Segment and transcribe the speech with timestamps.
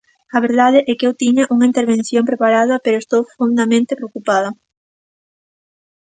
[0.35, 4.49] A verdade é que eu tiña unha intervención preparada pero estou fondamente preocupada.